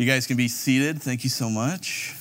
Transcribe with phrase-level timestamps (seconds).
[0.00, 1.02] You guys can be seated.
[1.02, 2.16] Thank you so much.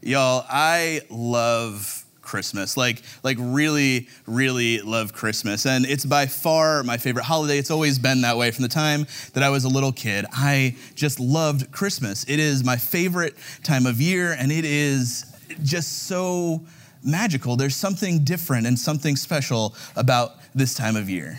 [0.00, 2.78] Y'all, I love Christmas.
[2.78, 5.66] Like, like really, really love Christmas.
[5.66, 7.58] And it's by far my favorite holiday.
[7.58, 10.24] It's always been that way from the time that I was a little kid.
[10.32, 12.24] I just loved Christmas.
[12.26, 15.26] It is my favorite time of year, and it is
[15.62, 16.62] just so
[17.04, 17.54] magical.
[17.54, 21.38] There's something different and something special about this time of year.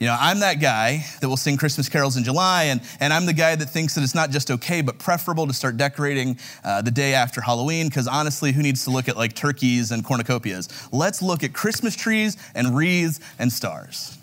[0.00, 3.26] You know, I'm that guy that will sing Christmas carols in July, and, and I'm
[3.26, 6.80] the guy that thinks that it's not just okay, but preferable to start decorating uh,
[6.80, 10.88] the day after Halloween, because honestly, who needs to look at like turkeys and cornucopias?
[10.90, 14.16] Let's look at Christmas trees and wreaths and stars.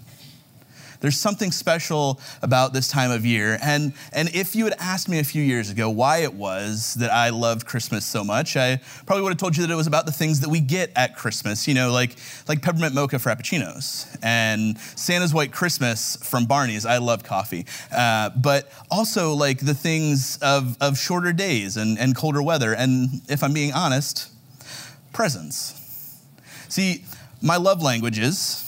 [1.00, 3.58] There's something special about this time of year.
[3.62, 7.12] And, and if you had asked me a few years ago why it was that
[7.12, 10.06] I loved Christmas so much, I probably would have told you that it was about
[10.06, 12.16] the things that we get at Christmas, you know, like,
[12.48, 16.86] like peppermint mocha frappuccinos and Santa's White Christmas from Barnie's.
[16.86, 17.66] I love coffee.
[17.96, 22.74] Uh, but also like the things of, of shorter days and, and colder weather.
[22.74, 24.32] And if I'm being honest,
[25.14, 25.74] presents.
[26.70, 27.04] See,
[27.42, 28.64] my love languages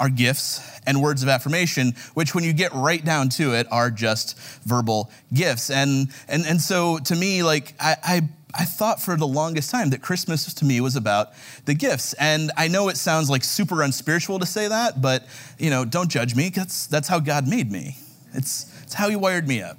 [0.00, 3.90] are gifts and words of affirmation, which, when you get right down to it, are
[3.90, 5.70] just verbal gifts.
[5.70, 9.90] And, and, and so, to me, like, I, I I thought for the longest time
[9.90, 11.32] that Christmas to me was about
[11.64, 12.12] the gifts.
[12.14, 15.26] And I know it sounds like super unspiritual to say that, but
[15.58, 16.50] you know, don't judge me.
[16.50, 17.96] That's, that's how God made me.
[18.32, 19.78] It's, it's how he wired me up.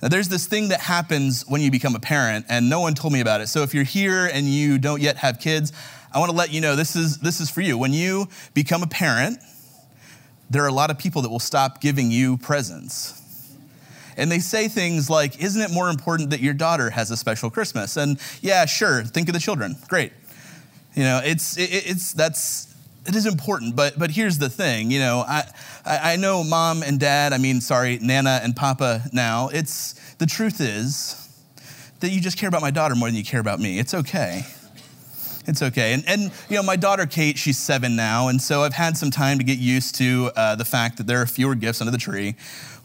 [0.00, 3.12] Now, there's this thing that happens when you become a parent, and no one told
[3.12, 3.48] me about it.
[3.48, 5.72] So if you're here and you don't yet have kids,
[6.12, 7.76] I want to let you know this is, this is for you.
[7.76, 9.38] When you become a parent,
[10.52, 13.18] there are a lot of people that will stop giving you presents.
[14.16, 17.50] And they say things like, Isn't it more important that your daughter has a special
[17.50, 17.96] Christmas?
[17.96, 19.76] And yeah, sure, think of the children.
[19.88, 20.12] Great.
[20.94, 22.72] You know, it's, it, it's, that's,
[23.06, 25.44] it is important, but, but here's the thing, you know, I,
[25.86, 30.60] I know mom and dad, I mean, sorry, Nana and Papa now, it's, the truth
[30.60, 31.16] is
[32.00, 33.78] that you just care about my daughter more than you care about me.
[33.78, 34.44] It's okay.
[35.46, 35.92] It's okay.
[35.92, 39.10] And, and, you know, my daughter Kate, she's seven now, and so I've had some
[39.10, 41.98] time to get used to uh, the fact that there are fewer gifts under the
[41.98, 42.36] tree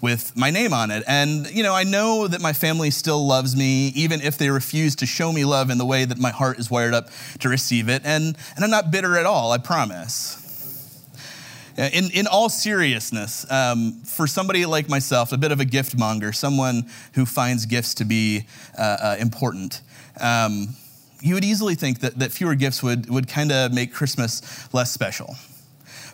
[0.01, 1.03] with my name on it.
[1.07, 4.95] And, you know, I know that my family still loves me, even if they refuse
[4.97, 7.09] to show me love in the way that my heart is wired up
[7.39, 8.01] to receive it.
[8.05, 10.43] And, and I'm not bitter at all, I promise.
[11.77, 16.31] In, in all seriousness, um, for somebody like myself, a bit of a gift monger,
[16.31, 18.47] someone who finds gifts to be
[18.77, 19.81] uh, uh, important,
[20.19, 20.69] um,
[21.21, 24.91] you would easily think that, that fewer gifts would, would kind of make Christmas less
[24.91, 25.35] special.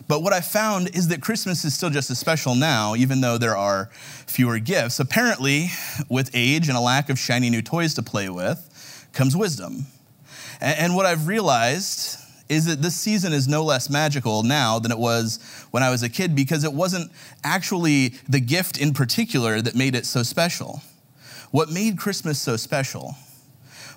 [0.06, 3.38] But what I found is that Christmas is still just as special now, even though
[3.38, 3.90] there are
[4.26, 5.00] fewer gifts.
[5.00, 5.68] Apparently,
[6.08, 9.86] with age and a lack of shiny new toys to play with, comes wisdom.
[10.60, 14.92] And, and what I've realized is that this season is no less magical now than
[14.92, 15.38] it was
[15.70, 17.10] when I was a kid because it wasn't
[17.42, 20.82] actually the gift in particular that made it so special.
[21.50, 23.16] What made Christmas so special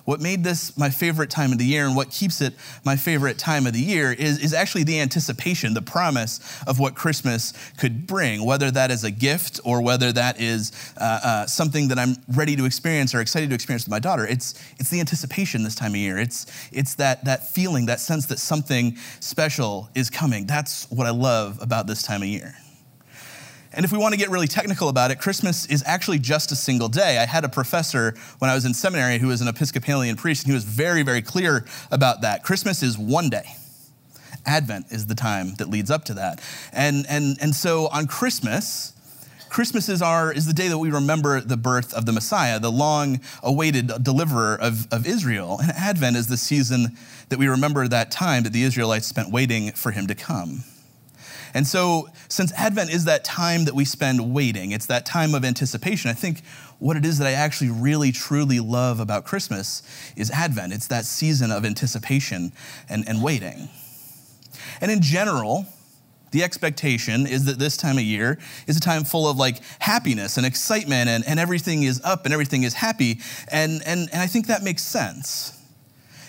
[0.08, 3.36] what made this my favorite time of the year and what keeps it my favorite
[3.36, 8.06] time of the year is, is actually the anticipation, the promise of what Christmas could
[8.06, 12.16] bring, whether that is a gift or whether that is uh, uh, something that I'm
[12.28, 14.26] ready to experience or excited to experience with my daughter.
[14.26, 16.16] It's, it's the anticipation this time of year.
[16.16, 20.46] It's, it's that, that feeling, that sense that something special is coming.
[20.46, 22.54] That's what I love about this time of year.
[23.78, 26.56] And if we want to get really technical about it, Christmas is actually just a
[26.56, 27.16] single day.
[27.16, 30.50] I had a professor when I was in seminary who was an Episcopalian priest, and
[30.50, 32.42] he was very, very clear about that.
[32.42, 33.54] Christmas is one day.
[34.44, 36.40] Advent is the time that leads up to that.
[36.72, 38.94] And, and, and so on Christmas,
[39.48, 42.72] Christmas is, our, is the day that we remember the birth of the Messiah, the
[42.72, 45.60] long awaited deliverer of, of Israel.
[45.62, 46.96] And Advent is the season
[47.28, 50.64] that we remember that time that the Israelites spent waiting for him to come.
[51.54, 55.44] And so, since Advent is that time that we spend waiting, it's that time of
[55.44, 56.42] anticipation, I think
[56.78, 59.82] what it is that I actually really, truly love about Christmas
[60.16, 60.72] is Advent.
[60.72, 62.52] It's that season of anticipation
[62.88, 63.68] and, and waiting.
[64.80, 65.66] And in general,
[66.30, 70.36] the expectation is that this time of year is a time full of like happiness
[70.36, 73.20] and excitement and, and everything is up and everything is happy.
[73.50, 75.57] And, and, and I think that makes sense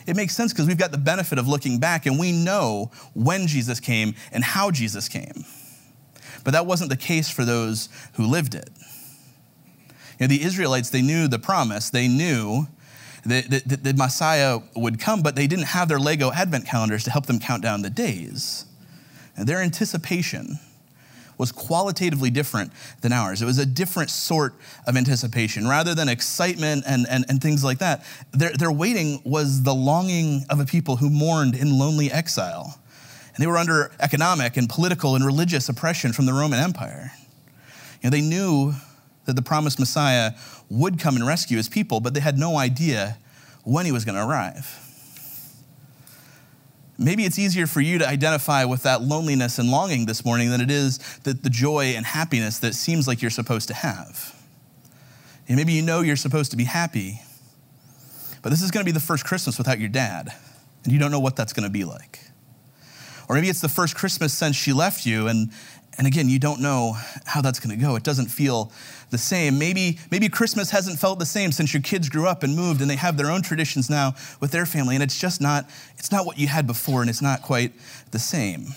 [0.09, 3.45] it makes sense because we've got the benefit of looking back and we know when
[3.45, 5.45] Jesus came and how Jesus came.
[6.43, 8.69] But that wasn't the case for those who lived it.
[10.19, 12.67] You know, the Israelites, they knew the promise, they knew
[13.25, 17.11] that, that, the Messiah would come, but they didn't have their Lego advent calendars to
[17.11, 18.65] help them count down the days.
[19.37, 20.59] And their anticipation
[21.39, 22.71] was qualitatively different
[23.01, 23.41] than ours.
[23.41, 24.53] It was a different sort
[24.85, 25.67] of anticipation.
[25.67, 30.45] Rather than excitement and, and, and things like that, their, their waiting was the longing
[30.49, 32.79] of a people who mourned in lonely exile.
[33.33, 37.13] And they were under economic and political and religious oppression from the Roman Empire.
[38.01, 38.73] You know, they knew
[39.25, 40.33] that the promised Messiah
[40.69, 43.17] would come and rescue his people, but they had no idea
[43.63, 44.88] when he was going to arrive.
[47.01, 50.59] Maybe it's easier for you to identify with that loneliness and longing this morning than
[50.59, 54.35] it is that the joy and happiness that seems like you're supposed to have.
[55.47, 57.21] And maybe you know you're supposed to be happy,
[58.41, 60.33] but this is going to be the first Christmas without your dad,
[60.83, 62.19] and you don't know what that's going to be like.
[63.29, 65.51] Or maybe it's the first Christmas since she left you, and,
[65.99, 67.97] and again, you don't know how that's going to go.
[67.97, 68.71] It doesn't feel
[69.09, 69.59] the same.
[69.59, 72.89] Maybe, maybe Christmas hasn't felt the same since your kids grew up and moved and
[72.89, 76.25] they have their own traditions now with their family, and it's just not, it's not
[76.25, 77.73] what you had before, and it's not quite
[78.11, 78.67] the same.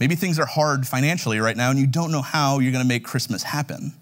[0.00, 2.88] Maybe things are hard financially right now, and you don't know how you're going to
[2.88, 3.92] make Christmas happen.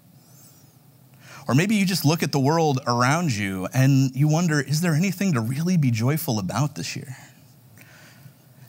[1.49, 4.93] Or maybe you just look at the world around you and you wonder, is there
[4.93, 7.17] anything to really be joyful about this year?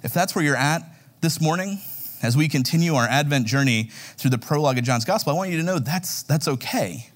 [0.02, 0.82] If that's where you're at
[1.20, 1.80] this morning,
[2.22, 3.84] as we continue our Advent journey
[4.16, 7.10] through the prologue of John's Gospel, I want you to know that's, that's okay.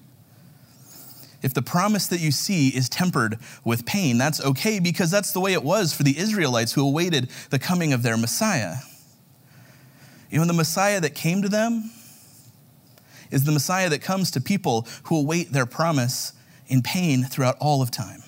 [1.41, 5.39] If the promise that you see is tempered with pain, that's okay because that's the
[5.39, 8.77] way it was for the Israelites who awaited the coming of their Messiah.
[10.31, 11.91] You know, the Messiah that came to them
[13.29, 16.33] is the Messiah that comes to people who await their promise
[16.67, 18.23] in pain throughout all of time.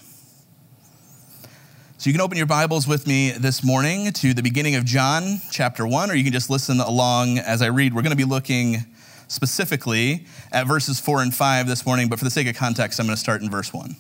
[2.00, 5.42] So you can open your Bibles with me this morning to the beginning of John
[5.50, 7.96] chapter 1, or you can just listen along as I read.
[7.96, 8.86] We're going to be looking
[9.28, 13.08] specifically at verses 4 and 5 this morning, but for the sake of context, I'm
[13.08, 13.96] going to start in verse 1.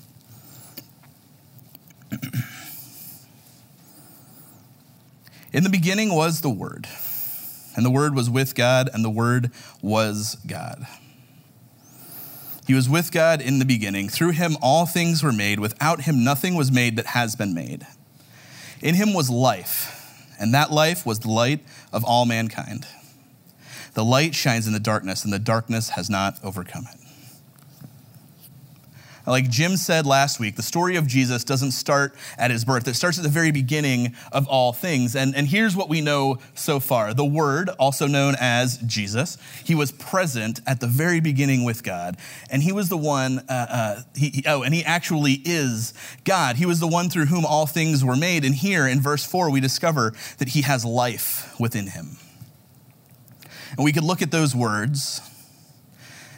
[5.51, 6.87] in the beginning was the Word,
[7.75, 9.49] and the Word was with God, and the Word
[9.81, 10.85] was God.
[12.67, 14.09] He was with God in the beginning.
[14.09, 15.57] Through him, all things were made.
[15.57, 17.87] Without him, nothing was made that has been made.
[18.81, 21.61] In him was life, and that life was the light
[21.93, 22.85] of all mankind.
[23.93, 27.06] The light shines in the darkness, and the darkness has not overcome it.
[29.27, 32.87] Like Jim said last week, the story of Jesus doesn't start at his birth.
[32.87, 35.17] It starts at the very beginning of all things.
[35.17, 39.75] And, and here's what we know so far the Word, also known as Jesus, he
[39.75, 42.15] was present at the very beginning with God.
[42.49, 46.55] And he was the one, uh, uh, he, oh, and he actually is God.
[46.55, 48.45] He was the one through whom all things were made.
[48.45, 52.17] And here in verse 4, we discover that he has life within him.
[53.71, 55.21] And we could look at those words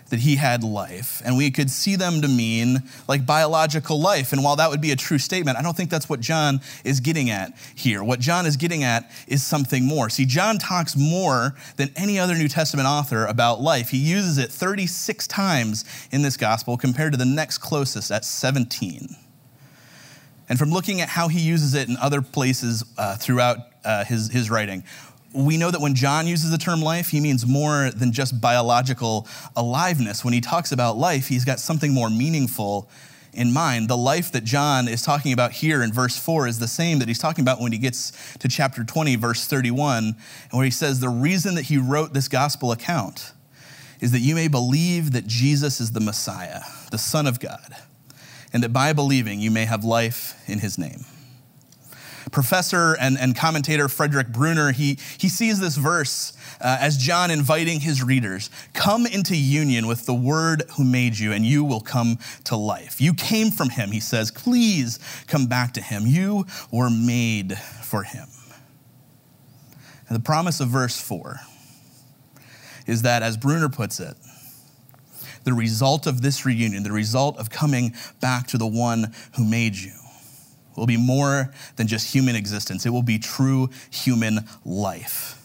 [0.10, 1.22] that he had life.
[1.24, 4.34] And we could see them to mean like biological life.
[4.34, 7.00] And while that would be a true statement, I don't think that's what John is
[7.00, 8.04] getting at here.
[8.04, 10.10] What John is getting at is something more.
[10.10, 13.90] See, John talks more than any other New Testament author about life.
[13.90, 19.16] He uses it 36 times in this gospel compared to the next closest at 17.
[20.50, 24.30] And from looking at how he uses it in other places uh, throughout uh, his,
[24.30, 24.84] his writing,
[25.34, 29.28] we know that when John uses the term life, he means more than just biological
[29.56, 30.26] aliveness.
[30.26, 32.90] When he talks about life, he's got something more meaningful
[33.34, 33.88] in mind.
[33.88, 37.08] The life that John is talking about here in verse 4 is the same that
[37.08, 40.16] he's talking about when he gets to chapter 20, verse 31,
[40.52, 43.34] where he says, The reason that he wrote this gospel account
[44.02, 47.76] is that you may believe that Jesus is the Messiah, the Son of God,
[48.52, 51.06] and that by believing you may have life in his name
[52.32, 57.80] professor and, and commentator Frederick Bruner, he, he sees this verse uh, as John inviting
[57.80, 62.18] his readers come into union with the Word who made you, and you will come
[62.46, 63.00] to life.
[63.00, 64.32] You came from him, he says.
[64.32, 66.04] Please come back to him.
[66.06, 68.28] You were made for him.
[70.08, 71.40] And the promise of verse 4
[72.88, 74.16] is that, as Bruner puts it,
[75.44, 79.76] the result of this reunion, the result of coming back to the one who made
[79.76, 79.94] you,
[80.80, 85.39] will be more than just human existence, it will be true human life.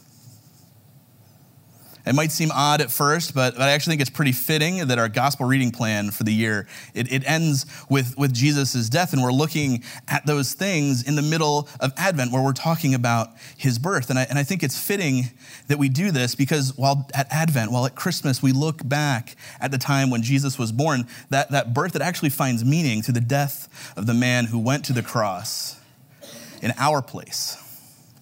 [2.06, 4.99] It might seem odd at first, but, but I actually think it's pretty fitting that
[4.99, 9.23] our gospel reading plan for the year, it, it ends with, with Jesus' death, and
[9.23, 13.78] we're looking at those things in the middle of Advent where we're talking about his
[13.78, 14.11] birth.
[14.11, 15.30] And I, and I think it's fitting
[15.68, 19.70] that we do this because while at Advent, while at Christmas, we look back at
[19.70, 23.20] the time when Jesus was born, that, that birth that actually finds meaning through the
[23.20, 25.80] death of the man who went to the cross
[26.61, 27.56] in our place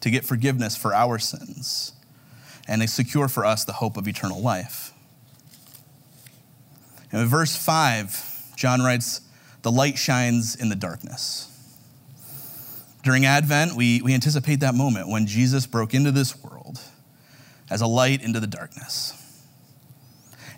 [0.00, 1.92] to get forgiveness for our sins
[2.69, 4.92] and they secure for us the hope of eternal life.
[7.11, 9.21] And in verse 5, John writes,
[9.62, 11.49] The light shines in the darkness.
[13.02, 16.81] During Advent, we, we anticipate that moment when Jesus broke into this world
[17.69, 19.22] as a light into the darkness.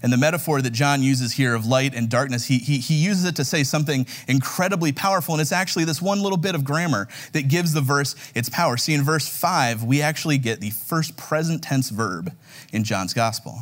[0.04, 3.25] And the metaphor that John uses here of light and darkness, he, he, he uses
[3.25, 5.32] it to say something incredibly powerful.
[5.32, 8.76] And it's actually this one little bit of grammar that gives the verse its power.
[8.76, 12.37] See, in verse 5, we actually get the first present tense verb
[12.70, 13.61] in John's gospel.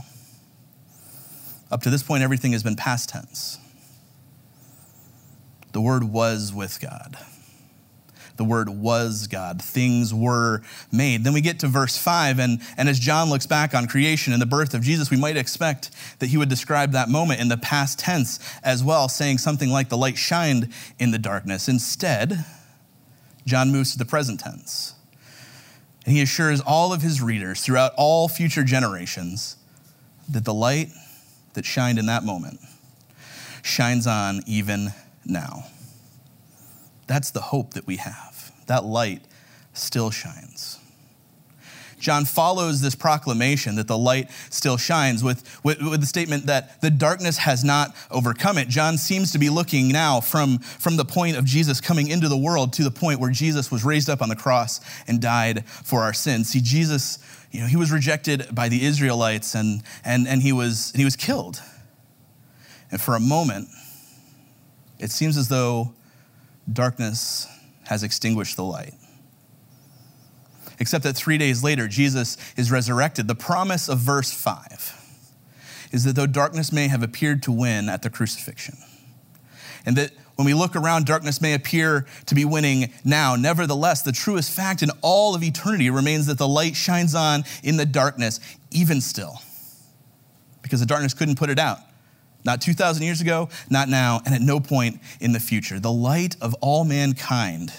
[1.70, 3.60] Up to this point, everything has been past tense.
[5.70, 7.18] The Word was with God.
[8.36, 9.62] The Word was God.
[9.62, 11.24] Things were made.
[11.24, 14.40] Then we get to verse 5, and, and as John looks back on creation and
[14.40, 17.56] the birth of Jesus, we might expect that he would describe that moment in the
[17.56, 21.68] past tense as well, saying something like, The light shined in the darkness.
[21.68, 22.44] Instead,
[23.46, 24.94] John moves to the present tense.
[26.04, 29.56] And he assures all of his readers throughout all future generations
[30.28, 30.88] that the light
[31.54, 32.60] that shined in that moment
[33.62, 34.92] shines on even
[35.24, 35.66] now.
[37.06, 38.52] That's the hope that we have.
[38.66, 39.22] That light
[39.72, 40.78] still shines.
[42.02, 46.80] John follows this proclamation that the light still shines with, with, with, the statement that
[46.80, 48.68] the darkness has not overcome it.
[48.68, 52.36] John seems to be looking now from, from the point of Jesus coming into the
[52.36, 56.00] world to the point where Jesus was raised up on the cross and died for
[56.00, 56.48] our sins.
[56.48, 57.20] See, Jesus,
[57.52, 61.04] you know, he was rejected by the Israelites and, and, and, he, was, and he
[61.04, 61.62] was killed.
[62.90, 63.68] And for a moment,
[64.98, 65.94] it seems as though
[66.70, 67.46] darkness
[67.84, 68.94] has extinguished the light.
[70.78, 73.28] Except that three days later, Jesus is resurrected.
[73.28, 74.98] The promise of verse 5
[75.92, 78.76] is that though darkness may have appeared to win at the crucifixion,
[79.84, 83.36] and that when we look around, darkness may appear to be winning now.
[83.36, 87.76] Nevertheless, the truest fact in all of eternity remains that the light shines on in
[87.76, 88.40] the darkness,
[88.70, 89.40] even still,
[90.62, 91.78] because the darkness couldn't put it out.
[92.44, 95.78] Not 2,000 years ago, not now, and at no point in the future.
[95.78, 97.72] The light of all mankind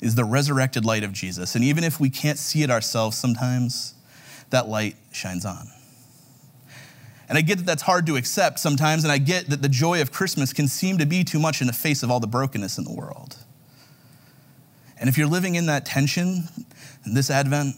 [0.00, 1.54] is the resurrected light of Jesus.
[1.54, 3.94] And even if we can't see it ourselves sometimes,
[4.50, 5.68] that light shines on.
[7.28, 10.00] And I get that that's hard to accept sometimes, and I get that the joy
[10.00, 12.76] of Christmas can seem to be too much in the face of all the brokenness
[12.78, 13.36] in the world.
[14.98, 16.44] And if you're living in that tension
[17.04, 17.76] this Advent,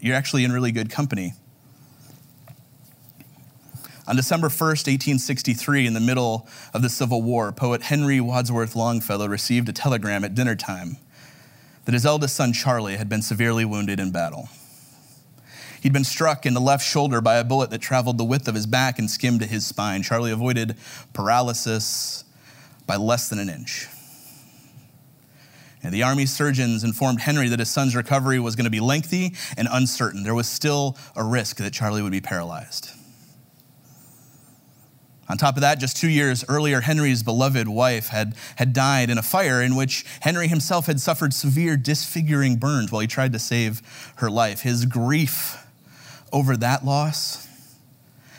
[0.00, 1.32] you're actually in really good company
[4.08, 9.26] on December 1st, 1863, in the middle of the Civil War, poet Henry Wadsworth Longfellow
[9.26, 10.96] received a telegram at dinner time
[11.84, 14.48] that his eldest son Charlie had been severely wounded in battle.
[15.82, 18.54] He'd been struck in the left shoulder by a bullet that traveled the width of
[18.54, 20.02] his back and skimmed to his spine.
[20.02, 20.76] Charlie avoided
[21.12, 22.24] paralysis
[22.86, 23.88] by less than an inch.
[25.82, 29.34] And the Army surgeons informed Henry that his son's recovery was going to be lengthy
[29.58, 30.22] and uncertain.
[30.22, 32.97] There was still a risk that Charlie would be paralyzed.
[35.28, 39.18] On top of that, just two years earlier, Henry's beloved wife had, had died in
[39.18, 43.38] a fire in which Henry himself had suffered severe disfiguring burns while he tried to
[43.38, 43.82] save
[44.16, 44.62] her life.
[44.62, 45.62] His grief
[46.32, 47.46] over that loss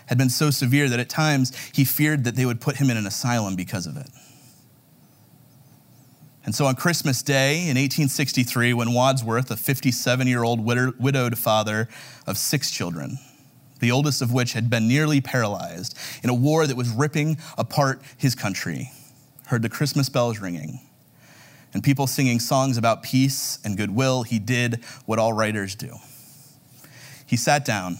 [0.07, 2.97] had been so severe that at times he feared that they would put him in
[2.97, 4.09] an asylum because of it.
[6.43, 11.87] And so on Christmas Day in 1863, when Wadsworth, a 57 year old widowed father
[12.25, 13.19] of six children,
[13.79, 18.01] the oldest of which had been nearly paralyzed in a war that was ripping apart
[18.17, 18.91] his country,
[19.47, 20.79] heard the Christmas bells ringing
[21.73, 25.97] and people singing songs about peace and goodwill, he did what all writers do.
[27.25, 27.97] He sat down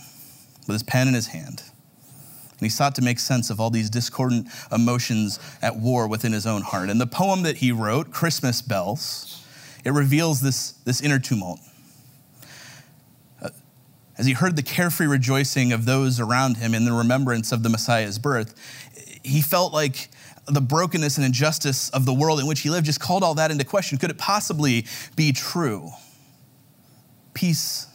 [0.68, 1.64] with his pen in his hand
[2.52, 6.46] and he sought to make sense of all these discordant emotions at war within his
[6.46, 6.90] own heart.
[6.90, 9.46] And the poem that he wrote, Christmas Bells,
[9.86, 11.60] it reveals this, this inner tumult
[14.20, 17.70] as he heard the carefree rejoicing of those around him in the remembrance of the
[17.70, 18.54] Messiah's birth,
[19.24, 20.10] he felt like
[20.46, 23.50] the brokenness and injustice of the world in which he lived just called all that
[23.50, 23.98] into question.
[23.98, 24.86] Could it possibly
[25.16, 25.92] be true?
[27.34, 27.88] Peace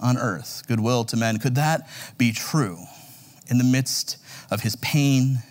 [0.00, 1.38] on earth, goodwill to men.
[1.38, 2.78] Could that be true
[3.48, 4.16] in the midst
[4.50, 5.42] of his pain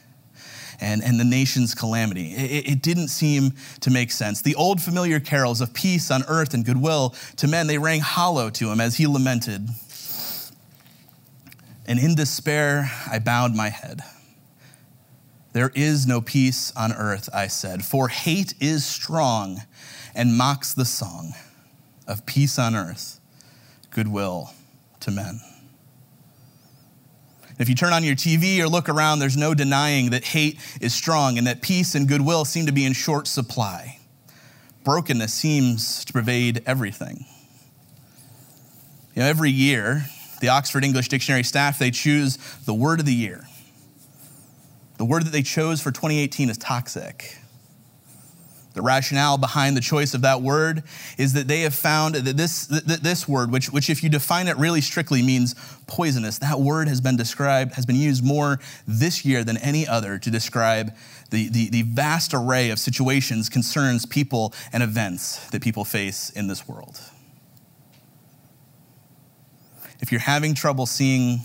[0.79, 2.33] and, and the nation's calamity?
[2.33, 4.41] It, it didn't seem to make sense.
[4.41, 8.49] The old familiar carols of peace on earth and goodwill to men, they rang hollow
[8.51, 9.67] to him as he lamented.
[11.87, 14.01] And in despair, I bowed my head.
[15.53, 19.61] There is no peace on earth, I said, for hate is strong
[20.13, 21.33] and mocks the song
[22.07, 23.19] of peace on earth,
[23.89, 24.53] goodwill
[24.99, 25.39] to men.
[27.57, 30.93] If you turn on your TV or look around, there's no denying that hate is
[30.93, 33.99] strong and that peace and goodwill seem to be in short supply.
[34.83, 37.25] Brokenness seems to pervade everything.
[39.15, 40.05] You know, every year,
[40.41, 43.47] the Oxford English Dictionary staff, they choose the word of the year.
[44.97, 47.37] The word that they chose for 2018 is toxic.
[48.75, 50.83] The rationale behind the choice of that word
[51.17, 54.49] is that they have found that this, that this word, which, which if you define
[54.49, 55.55] it really strictly means
[55.87, 60.17] poisonous, that word has been described, has been used more this year than any other
[60.19, 60.93] to describe
[61.31, 66.47] the, the, the vast array of situations, concerns, people, and events that people face in
[66.47, 66.99] this world.
[70.01, 71.39] If you're having trouble seeing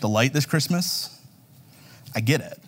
[0.00, 1.20] the light this Christmas,
[2.14, 2.58] I get it.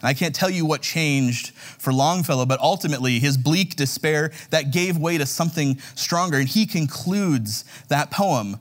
[0.00, 4.72] And I can't tell you what changed for Longfellow, but ultimately his bleak despair that
[4.72, 6.38] gave way to something stronger.
[6.38, 8.58] And he concludes that poem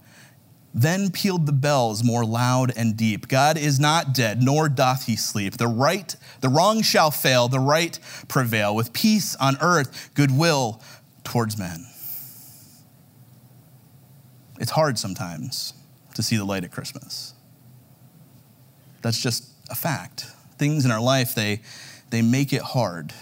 [0.73, 3.27] then pealed the bells more loud and deep.
[3.27, 5.57] God is not dead, nor doth he sleep.
[5.57, 10.81] The right, the wrong shall fail, the right prevail, with peace on earth, goodwill
[11.23, 11.87] towards men.
[14.59, 15.73] It's hard sometimes
[16.13, 17.33] to see the light at Christmas.
[19.01, 20.27] That's just a fact.
[20.59, 21.61] Things in our life, they,
[22.11, 23.13] they make it hard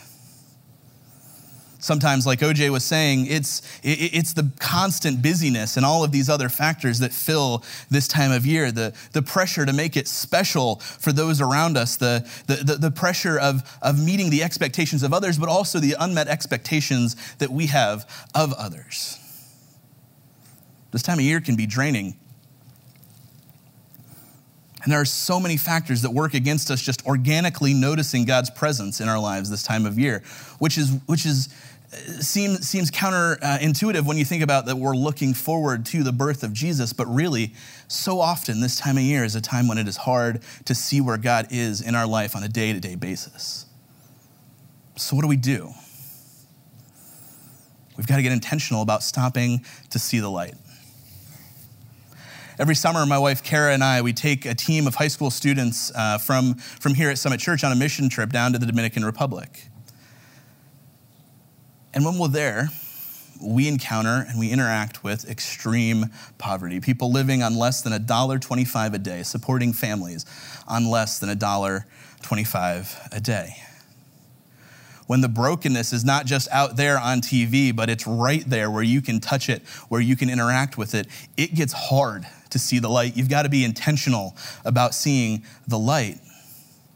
[1.88, 6.50] sometimes, like OJ was saying, it's, it's the constant busyness and all of these other
[6.50, 8.72] factors that fill this time of year.
[8.72, 12.92] The, the pressure to make it special for those around us, the, the, the, the
[12.92, 17.68] pressure of, of meeting the expectations of others, but also the unmet expectations that we
[17.68, 19.20] have of others.
[20.92, 22.18] This time of year can be draining.
[24.88, 29.02] And there are so many factors that work against us just organically noticing God's presence
[29.02, 30.24] in our lives this time of year,
[30.60, 31.50] which is, which is
[31.92, 36.42] uh, seems, seems counterintuitive when you think about that we're looking forward to the birth
[36.42, 37.54] of Jesus, but really,
[37.90, 41.02] so often this time of year is a time when it is hard to see
[41.02, 43.66] where God is in our life on a day to day basis.
[44.96, 45.74] So, what do we do?
[47.98, 50.56] We've got to get intentional about stopping to see the light.
[52.60, 55.92] Every summer, my wife Kara and I, we take a team of high school students
[55.94, 59.06] uh, from, from here at Summit Church on a mission trip down to the Dominican
[59.06, 59.68] Republic.
[61.94, 62.70] And when we're there,
[63.40, 66.08] we encounter and we interact with extreme
[66.40, 66.80] poverty.
[66.80, 70.26] People living on less than $1.25 a day, supporting families
[70.68, 73.56] on less than $1.25 a day.
[75.08, 78.84] When the brokenness is not just out there on TV, but it's right there where
[78.84, 82.80] you can touch it, where you can interact with it, it gets hard to see
[82.80, 83.16] the light.
[83.16, 84.36] You've got to be intentional
[84.66, 86.20] about seeing the light.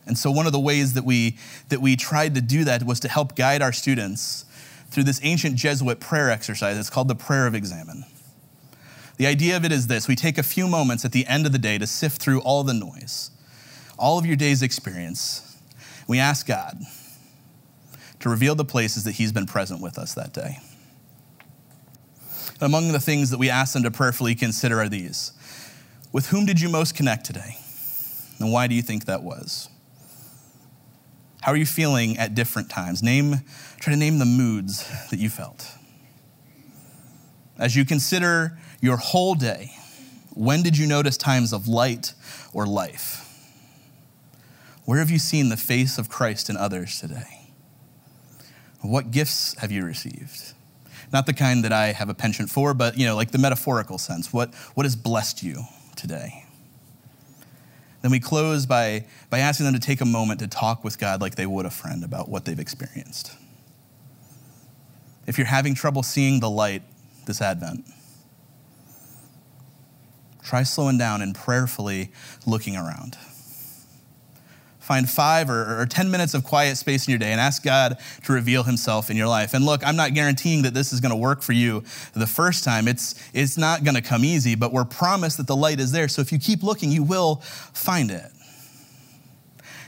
[0.05, 1.37] And so one of the ways that we
[1.69, 4.45] that we tried to do that was to help guide our students
[4.89, 6.77] through this ancient Jesuit prayer exercise.
[6.77, 8.03] It's called the Prayer of Examen.
[9.15, 11.53] The idea of it is this we take a few moments at the end of
[11.53, 13.31] the day to sift through all the noise,
[13.97, 15.55] all of your day's experience.
[16.07, 16.81] We ask God
[18.22, 20.60] to reveal the places that He's been present with us that day.
[22.60, 25.34] Among the things that we ask them to prayerfully consider are these
[26.12, 27.57] With whom did you most connect today?
[28.40, 29.70] And why do you think that was?
[31.42, 33.01] How are you feeling at different times?
[33.01, 33.42] Name,
[33.79, 35.72] try to name the moods that you felt.
[37.57, 39.72] As you consider your whole day,
[40.34, 42.14] when did you notice times of light
[42.53, 43.27] or life?
[44.86, 47.40] Where have you seen the face of Christ in others today?
[48.81, 50.53] What gifts have you received?
[51.13, 53.98] Not the kind that I have a penchant for, but you know, like the metaphorical
[53.98, 54.33] sense.
[54.33, 55.63] What, what has blessed you
[55.96, 56.46] today?
[58.01, 61.22] Then we close by, by asking them to take a moment to talk with God
[61.22, 63.33] like they would a friend about what they've experienced.
[65.27, 66.81] If you're having trouble seeing the light
[67.27, 67.85] this Advent,
[70.41, 72.11] try slowing down and prayerfully
[72.48, 73.17] looking around
[74.81, 77.98] find five or, or 10 minutes of quiet space in your day and ask God
[78.25, 79.53] to reveal himself in your life.
[79.53, 82.63] And look, I'm not guaranteeing that this is going to work for you the first
[82.63, 82.87] time.
[82.87, 86.07] It's, it's not going to come easy, but we're promised that the light is there.
[86.07, 87.35] So if you keep looking, you will
[87.74, 88.31] find it.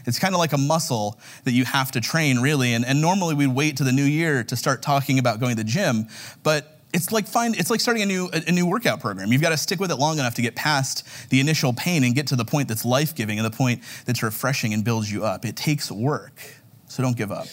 [0.05, 2.73] It's kind of like a muscle that you have to train, really.
[2.73, 5.63] And, and normally we'd wait to the new year to start talking about going to
[5.63, 6.07] the gym,
[6.43, 9.31] but it's like find it's like starting a new a, new workout program.
[9.31, 12.13] You've got to stick with it long enough to get past the initial pain and
[12.13, 15.43] get to the point that's life-giving and the point that's refreshing and builds you up.
[15.43, 16.39] It takes work.
[16.87, 17.47] So don't give up.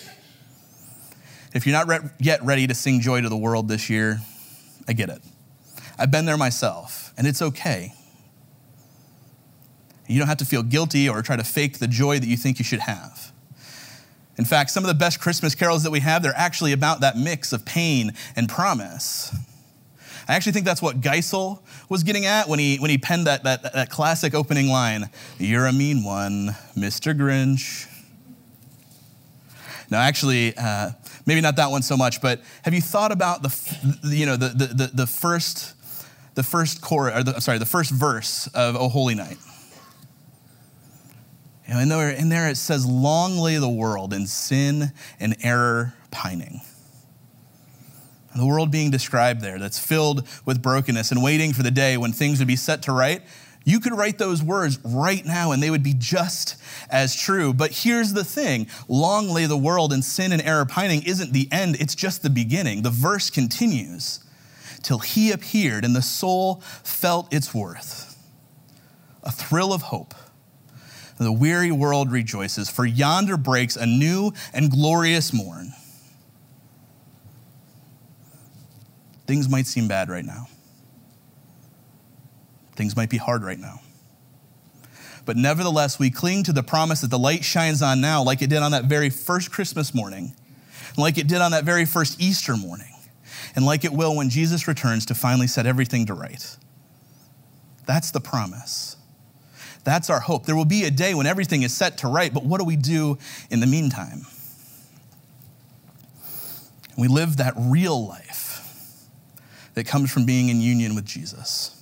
[1.55, 4.21] If you're not re- yet ready to sing joy to the world this year,
[4.87, 5.23] I get it.
[5.99, 7.93] I've been there myself, and it's okay.
[10.07, 12.59] You don't have to feel guilty or try to fake the joy that you think
[12.59, 13.30] you should have.
[14.41, 17.15] In fact, some of the best Christmas carols that we have, they're actually about that
[17.15, 19.37] mix of pain and promise.
[20.27, 23.45] I actually think that's what Geisel was getting at when he, when he penned that,
[23.45, 27.15] that, that classic opening line You're a mean one, Mr.
[27.15, 27.87] Grinch.
[29.91, 30.93] Now, actually, uh,
[31.27, 34.49] maybe not that one so much, but have you thought about the, you know, the,
[34.49, 35.75] the, the, first,
[36.35, 39.37] the first chorus, or the, sorry, the first verse of O Holy Night?
[41.79, 46.63] In, there, in there it says, Long lay the world in sin and error pining.
[48.33, 51.97] And the world being described there that's filled with brokenness and waiting for the day
[51.97, 53.23] when things would be set to right.
[53.65, 56.57] You could write those words right now and they would be just
[56.91, 57.53] as true.
[57.53, 61.49] But here's the thing long lay the world in sin and error pining isn't the
[61.53, 62.83] end, it's just the beginning.
[62.83, 64.21] The verse continues
[64.83, 68.07] till he appeared and the soul felt its worth.
[69.23, 70.15] a thrill of hope.
[71.21, 75.75] The weary world rejoices, for yonder breaks a new and glorious morn.
[79.27, 80.49] Things might seem bad right now.
[82.75, 83.83] Things might be hard right now.
[85.27, 88.49] But nevertheless, we cling to the promise that the light shines on now, like it
[88.49, 90.33] did on that very first Christmas morning,
[90.97, 92.95] like it did on that very first Easter morning,
[93.55, 96.57] and like it will when Jesus returns to finally set everything to right.
[97.85, 98.97] That's the promise.
[99.85, 100.47] That's our hope.
[100.47, 102.77] There will be a day when everything is set to right, but what do we
[102.77, 103.19] do
[103.51, 104.27] in the meantime?
[106.97, 109.07] We live that real life
[109.75, 111.77] that comes from being in union with Jesus.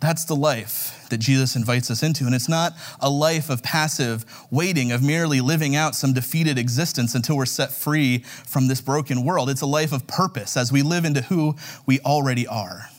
[0.00, 2.26] That's the life that Jesus invites us into.
[2.26, 7.14] And it's not a life of passive waiting, of merely living out some defeated existence
[7.14, 9.48] until we're set free from this broken world.
[9.48, 12.90] It's a life of purpose as we live into who we already are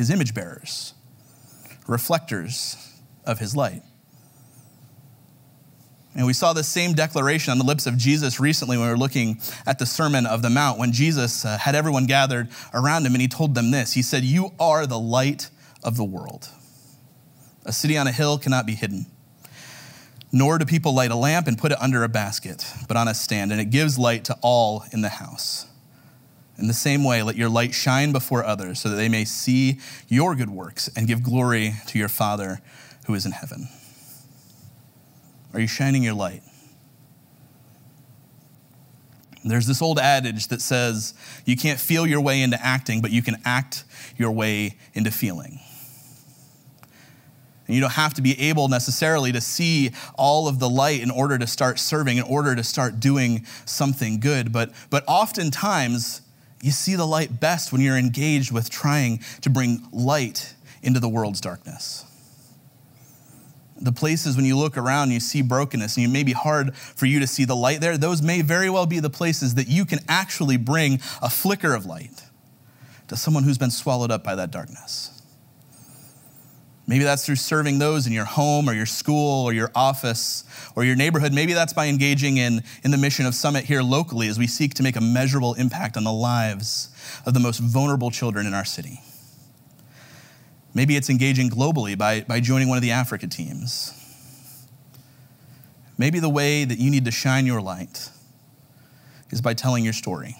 [0.00, 0.94] his image bearers,
[1.90, 2.76] reflectors
[3.26, 3.82] of his light.
[6.14, 8.98] And we saw the same declaration on the lips of Jesus recently when we were
[8.98, 13.14] looking at the Sermon of the Mount, when Jesus uh, had everyone gathered around him
[13.14, 15.50] and he told them this He said, You are the light
[15.82, 16.48] of the world.
[17.64, 19.06] A city on a hill cannot be hidden.
[20.32, 23.14] Nor do people light a lamp and put it under a basket, but on a
[23.14, 25.66] stand, and it gives light to all in the house.
[26.60, 29.78] In the same way, let your light shine before others so that they may see
[30.08, 32.60] your good works and give glory to your Father
[33.06, 33.68] who is in heaven.
[35.54, 36.42] Are you shining your light?
[39.42, 41.14] There's this old adage that says
[41.46, 43.84] you can't feel your way into acting, but you can act
[44.18, 45.60] your way into feeling.
[47.66, 51.10] And you don't have to be able necessarily to see all of the light in
[51.10, 54.52] order to start serving, in order to start doing something good.
[54.52, 56.20] But, but oftentimes,
[56.62, 61.08] you see the light best when you're engaged with trying to bring light into the
[61.08, 62.04] world's darkness.
[63.80, 67.06] The places when you look around you see brokenness and it may be hard for
[67.06, 67.96] you to see the light there.
[67.96, 71.86] Those may very well be the places that you can actually bring a flicker of
[71.86, 72.24] light
[73.08, 75.19] to someone who's been swallowed up by that darkness
[76.90, 80.44] maybe that's through serving those in your home or your school or your office
[80.76, 84.28] or your neighborhood maybe that's by engaging in, in the mission of summit here locally
[84.28, 86.90] as we seek to make a measurable impact on the lives
[87.24, 89.00] of the most vulnerable children in our city
[90.74, 93.92] Maybe it's engaging globally by, by joining one of the Africa teams.
[95.98, 98.10] Maybe the way that you need to shine your light
[99.30, 100.36] is by telling your story.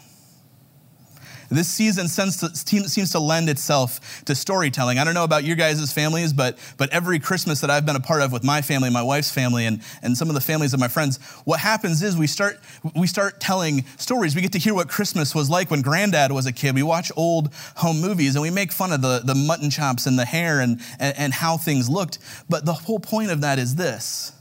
[1.50, 4.98] This season seems to lend itself to storytelling.
[4.98, 8.00] I don't know about your guys' families, but, but every Christmas that I've been a
[8.00, 10.78] part of with my family, my wife's family, and, and some of the families of
[10.78, 12.60] my friends, what happens is we start,
[12.94, 14.36] we start telling stories.
[14.36, 16.76] We get to hear what Christmas was like when granddad was a kid.
[16.76, 20.16] We watch old home movies and we make fun of the, the mutton chops and
[20.16, 22.20] the hair and, and, and how things looked.
[22.48, 24.32] But the whole point of that is this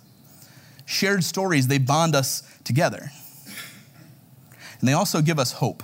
[0.86, 3.12] shared stories, they bond us together.
[4.80, 5.84] And they also give us hope.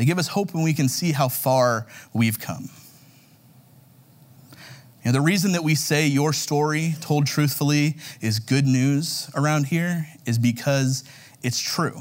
[0.00, 2.70] They give us hope when we can see how far we've come.
[5.04, 10.06] And the reason that we say your story told truthfully is good news around here
[10.24, 11.04] is because
[11.42, 12.00] it's true.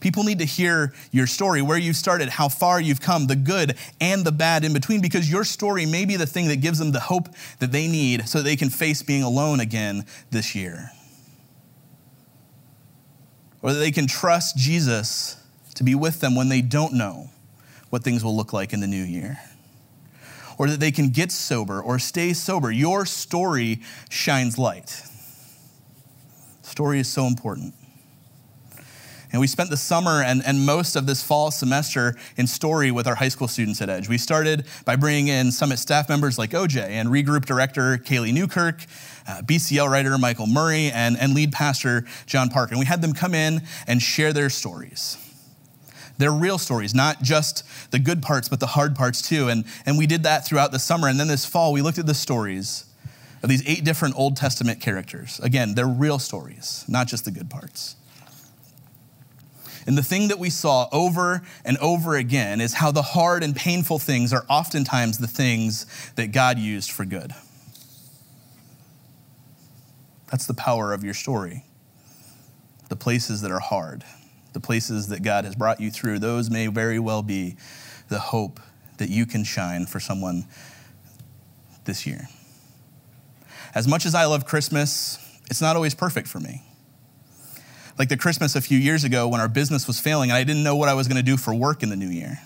[0.00, 3.76] People need to hear your story, where you've started, how far you've come, the good
[4.00, 6.90] and the bad in between, because your story may be the thing that gives them
[6.90, 7.28] the hope
[7.60, 10.90] that they need so they can face being alone again this year.
[13.62, 15.36] Or that they can trust Jesus
[15.74, 17.30] to be with them when they don't know
[17.90, 19.38] what things will look like in the new year.
[20.58, 22.70] Or that they can get sober or stay sober.
[22.70, 25.02] Your story shines light.
[26.62, 27.74] Story is so important.
[29.34, 33.08] And we spent the summer and, and most of this fall semester in story with
[33.08, 34.08] our high school students at Edge.
[34.08, 38.84] We started by bringing in Summit staff members like OJ and regroup director Kaylee Newkirk,
[39.28, 42.70] uh, BCL writer Michael Murray, and, and lead pastor John Park.
[42.70, 45.18] And we had them come in and share their stories.
[46.18, 49.48] They're real stories, not just the good parts, but the hard parts too.
[49.48, 51.08] And, and we did that throughout the summer.
[51.08, 52.84] And then this fall, we looked at the stories
[53.42, 55.40] of these eight different Old Testament characters.
[55.42, 57.96] Again, they're real stories, not just the good parts.
[59.86, 63.54] And the thing that we saw over and over again is how the hard and
[63.54, 65.84] painful things are oftentimes the things
[66.16, 67.32] that God used for good.
[70.30, 71.64] That's the power of your story.
[72.88, 74.04] The places that are hard,
[74.54, 77.56] the places that God has brought you through, those may very well be
[78.08, 78.60] the hope
[78.96, 80.46] that you can shine for someone
[81.84, 82.28] this year.
[83.74, 85.18] As much as I love Christmas,
[85.50, 86.62] it's not always perfect for me.
[87.98, 90.62] Like the Christmas a few years ago when our business was failing and I didn't
[90.62, 92.38] know what I was going to do for work in the new year.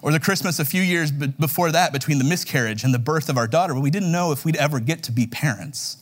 [0.00, 3.36] Or the Christmas a few years before that between the miscarriage and the birth of
[3.36, 5.96] our daughter, when we didn't know if we'd ever get to be parents.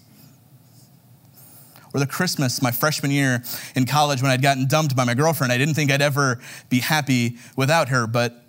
[1.96, 3.42] Or the Christmas my freshman year
[3.74, 5.50] in college when I'd gotten dumped by my girlfriend.
[5.50, 8.44] I didn't think I'd ever be happy without her, but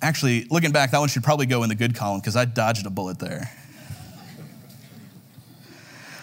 [0.00, 2.86] actually, looking back, that one should probably go in the good column because I dodged
[2.86, 3.50] a bullet there.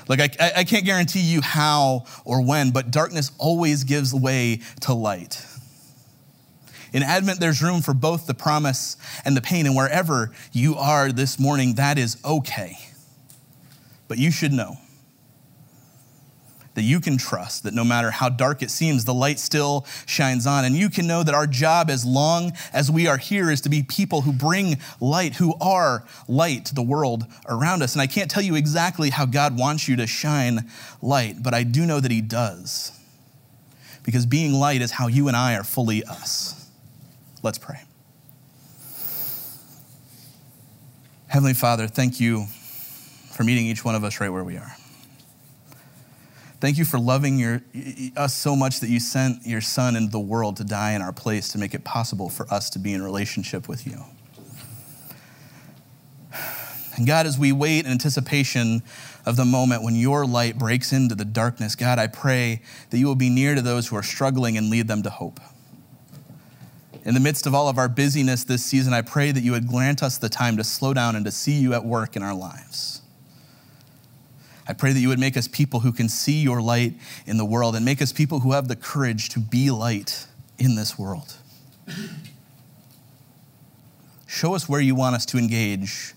[0.08, 4.94] Like, I, I can't guarantee you how or when, but darkness always gives way to
[4.94, 5.46] light.
[6.94, 8.96] In Advent, there's room for both the promise
[9.26, 12.78] and the pain, and wherever you are this morning, that is okay.
[14.08, 14.78] But you should know
[16.76, 20.48] that you can trust that no matter how dark it seems, the light still shines
[20.48, 20.66] on.
[20.66, 23.70] And you can know that our job, as long as we are here, is to
[23.70, 27.94] be people who bring light, who are light to the world around us.
[27.94, 30.70] And I can't tell you exactly how God wants you to shine
[31.02, 32.92] light, but I do know that He does.
[34.04, 36.70] Because being light is how you and I are fully us.
[37.42, 37.80] Let's pray.
[41.28, 42.46] Heavenly Father, thank you
[43.32, 44.76] for meeting each one of us right where we are.
[46.64, 47.62] Thank you for loving your,
[48.16, 51.12] us so much that you sent your son into the world to die in our
[51.12, 54.02] place to make it possible for us to be in relationship with you.
[56.96, 58.82] And God, as we wait in anticipation
[59.26, 63.08] of the moment when your light breaks into the darkness, God, I pray that you
[63.08, 65.42] will be near to those who are struggling and lead them to hope.
[67.04, 69.68] In the midst of all of our busyness this season, I pray that you would
[69.68, 72.34] grant us the time to slow down and to see you at work in our
[72.34, 73.03] lives.
[74.68, 76.94] I pray that you would make us people who can see your light
[77.26, 80.76] in the world and make us people who have the courage to be light in
[80.76, 81.36] this world.
[84.26, 86.14] Show us where you want us to engage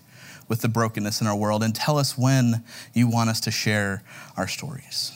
[0.47, 4.01] with the brokenness in our world and tell us when you want us to share
[4.37, 5.11] our stories.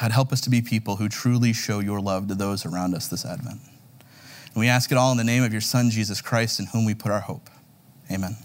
[0.00, 3.08] God, help us to be people who truly show your love to those around us
[3.08, 3.60] this Advent.
[4.54, 6.84] And we ask it all in the name of your Son, Jesus Christ, in whom
[6.84, 7.50] we put our hope.
[8.10, 8.36] Amen.